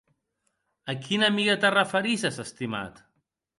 A 0.93 0.95
quina 1.03 1.29
amiga 1.33 1.57
te 1.67 1.71
referisses, 1.75 2.43
estimat? 2.47 3.01